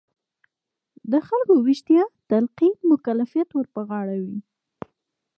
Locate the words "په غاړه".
3.75-4.15